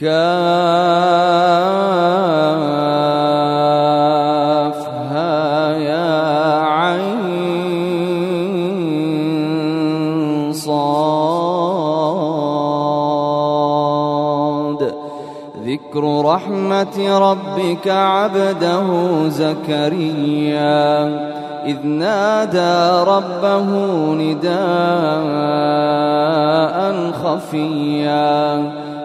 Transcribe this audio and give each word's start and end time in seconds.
كافها 0.00 0.16
يا 5.76 6.60
عين 6.60 7.32
صاد. 10.52 10.80
ذكر 15.64 16.04
رحمة 16.24 17.18
ربك 17.18 17.88
عبده 17.88 18.88
زكريا. 19.28 20.90
إذ 21.66 21.86
نادى 21.86 23.10
ربه 23.10 23.64
نداء 24.14 24.60
خفيا. 27.12 28.89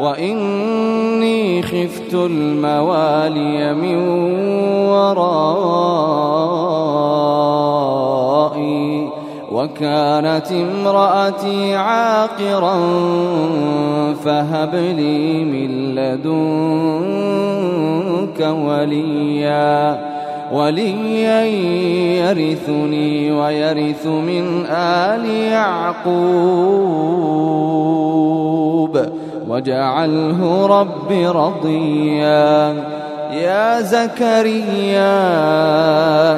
وإني 0.00 1.62
خفت 1.62 2.14
الموالي 2.14 3.74
من 3.74 3.96
ورائي 4.88 6.08
وكانت 9.52 10.52
امرأتي 10.52 11.76
عاقرا 11.76 12.78
فهب 14.24 14.74
لي 14.74 15.44
من 15.44 15.94
لدنك 15.94 17.18
وليا 18.40 20.08
وليا 20.52 21.44
يرثني 22.24 23.32
ويرث 23.32 24.06
من 24.06 24.66
آل 24.70 25.24
يعقوب 25.26 26.88
واجعله 29.48 30.66
رب 30.66 31.12
رضيا. 31.12 32.74
يا 33.32 33.80
زكريا 33.80 35.18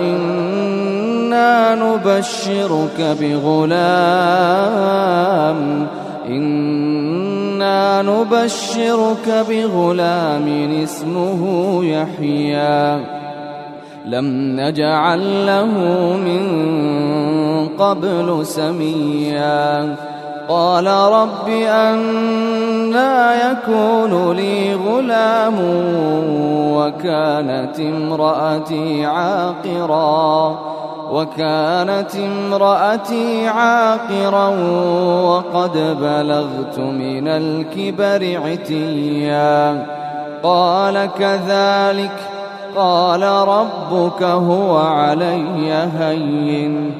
إنا 0.00 1.74
نبشرك 1.74 3.16
بغلام. 3.20 3.76
إنا 6.28 8.02
نبشرك 8.02 9.46
بغلام 9.48 10.78
اسمه 10.82 11.84
يحيى. 11.84 13.04
لم 14.06 14.60
نجعل 14.60 15.46
له 15.46 15.72
من 16.16 16.44
قبل 17.68 18.46
سميا. 18.46 19.94
قال 20.48 20.86
رب 20.86 21.48
أنا 21.48 23.50
يكون 23.50 24.36
لي 24.36 24.74
غلام 24.74 25.54
وكانت 26.76 27.80
امرأتي 27.80 29.06
عاقرا 29.06 30.58
وكانت 31.12 32.16
امرأتي 32.16 33.48
عاقرا 33.48 34.48
وقد 35.22 35.96
بلغت 36.00 36.78
من 36.78 37.28
الكبر 37.28 38.40
عتيا. 38.44 39.86
قال 40.42 41.08
كذلك 41.18 42.16
قال 42.76 43.22
ربك 43.22 44.22
هو 44.22 44.78
علي 44.78 45.72
هين. 45.98 46.92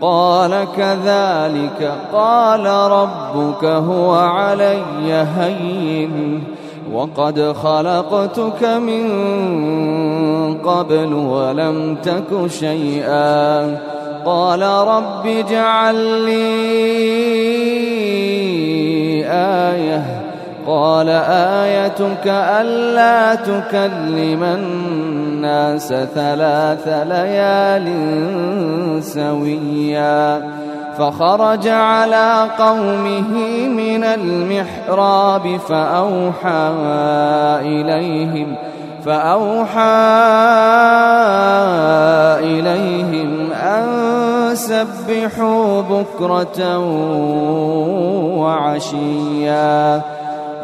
قال 0.00 0.66
كذلك 0.76 1.92
قال 2.12 2.66
ربك 2.66 3.64
هو 3.64 4.14
علي 4.14 5.12
هين 5.12 6.44
وقد 6.92 7.52
خلقتك 7.62 8.64
من 8.64 9.04
قبل 10.58 11.12
ولم 11.14 11.96
تك 12.02 12.46
شيئا 12.46 13.78
قال 14.24 14.62
رب 14.62 15.26
اجعل 15.26 15.94
لي 16.24 16.46
آية 19.26 20.25
قال 20.66 21.08
آيتك 21.62 22.26
ألا 22.26 23.34
تكلم 23.34 24.42
الناس 24.42 25.88
ثلاث 25.88 26.88
ليال 26.88 27.88
سويا. 29.02 30.50
فخرج 30.98 31.68
على 31.68 32.46
قومه 32.58 33.32
من 33.68 34.04
المحراب 34.04 35.56
فأوحى 35.68 36.70
إليهم 37.60 38.56
فأوحى 39.04 39.80
إليهم 42.40 43.52
أن 43.52 43.86
سبحوا 44.54 45.82
بكرة 45.82 46.78
وعشيا. 48.38 50.02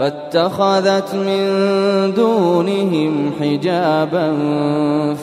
فاتخذت 0.00 1.14
من 1.14 1.44
دونهم 2.16 3.32
حجابا 3.40 4.36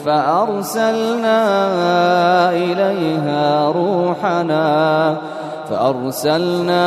فأرسلنا 0.04 1.40
إليها 2.50 3.72
روحنا 3.72 5.16
فأرسلنا 5.70 6.80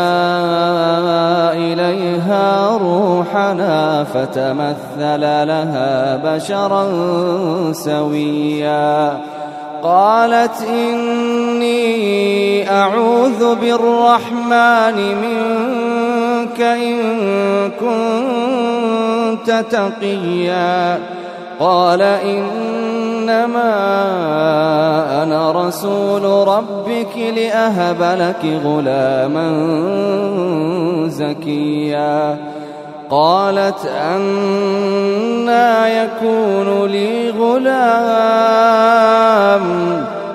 إليها 1.54 2.78
روحنا 2.78 4.04
فتمثل 4.04 5.22
لها 5.48 6.16
بشرا 6.16 6.88
سويا 7.72 9.18
قالت 9.84 10.62
إني 11.62 12.72
أعوذ 12.72 13.56
بالرحمن 13.56 14.96
منك 15.22 16.62
إن 16.62 16.98
كنت 17.80 19.66
تقيا. 19.72 21.00
قال 21.60 22.02
إنما 22.02 23.64
أنا 25.24 25.52
رسول 25.52 26.48
ربك 26.48 27.18
لأهب 27.36 28.18
لك 28.20 28.62
غلاما 28.66 29.50
زكيا. 31.08 32.38
قالت 33.10 33.86
أنا 33.86 36.04
يكون 36.04 36.86
لي 36.86 37.30
غلام. 37.30 38.82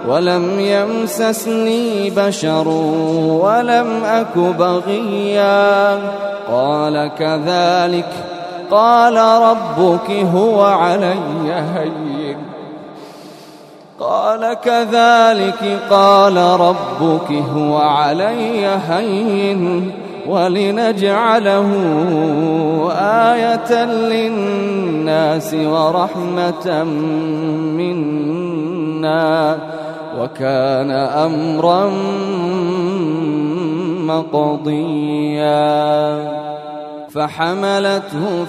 ولم 0.09 0.61
يمسسني 0.61 2.11
بشر 2.11 2.69
ولم 3.43 4.05
أك 4.05 4.39
بغيا. 4.39 5.99
قال 6.53 7.11
كذلك 7.19 8.13
قال 8.71 9.17
ربك 9.17 10.11
هو 10.11 10.63
علي 10.63 11.53
هين. 11.75 12.37
قال 14.01 14.55
كذلك 14.55 15.79
قال 15.91 16.37
ربك 16.37 17.33
هو 17.57 17.77
علي 17.77 18.67
هين. 18.89 19.93
ولنجعله 20.29 21.71
آية 23.01 23.85
للناس 23.85 25.55
ورحمة 25.55 26.85
منا. 27.79 29.59
وكان 30.21 30.91
أمرا 30.91 31.91
مقضيا. 34.07 35.57
فحملته 37.11 38.45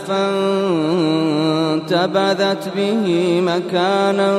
فانتبذت 1.88 2.72
به 2.78 3.42
مكانا 3.46 4.32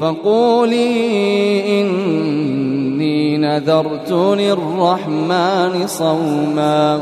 فقولي 0.00 1.80
إني 1.80 3.38
نذرت 3.38 4.12
للرحمن 4.12 5.86
صوما. 5.86 7.00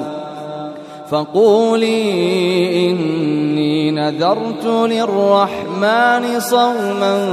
فقولي 1.10 2.00
إني 2.90 3.90
نذرت 3.90 4.66
للرحمن 4.66 6.40
صوما 6.40 7.28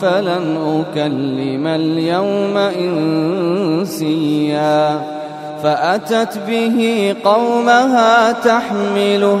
فلن 0.00 0.84
أكلم 0.94 1.66
اليوم 1.66 2.56
إنسيا. 3.76 5.00
فأتت 5.62 6.38
به 6.48 7.14
قومها 7.24 8.32
تحمله. 8.32 9.40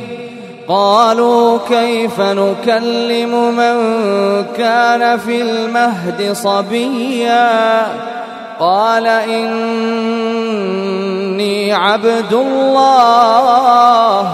قالوا 0.71 1.57
كيف 1.69 2.19
نكلم 2.19 3.55
من 3.55 3.75
كان 4.57 5.17
في 5.17 5.41
المهد 5.41 6.33
صبيا 6.33 7.87
قال 8.59 9.07
إني 9.07 10.13
عبد 11.73 12.33
الله 12.33 14.27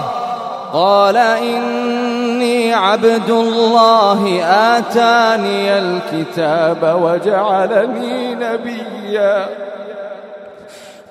قال 0.72 1.16
إني 1.16 2.74
عبد 2.74 3.30
الله 3.30 4.42
آتاني 4.44 5.78
الكتاب 5.78 6.98
وجعلني 7.02 8.34
نبيا 8.34 9.46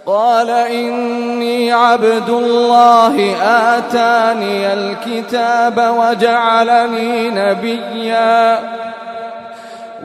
قال 0.07 0.50
إني 0.50 1.71
عبد 1.71 2.30
الله 2.30 3.36
آتاني 3.44 4.74
الكتاب 4.74 5.95
وجعلني 5.98 7.30
نبيا. 7.30 8.59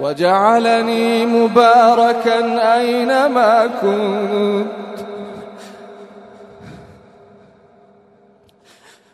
وجعلني 0.01 1.27
مباركا 1.27 2.39
أينما 2.75 3.71
كنت. 3.83 4.92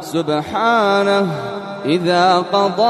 سبحانه 0.00 1.26
إذا 1.84 2.44
قضى 2.52 2.82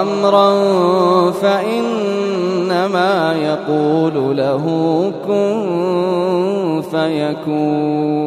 أمرا 0.00 0.50
فإنما 1.30 3.12
يقول 3.34 4.36
له 4.36 4.64
كن 5.26 6.82
فيكون 6.90 8.24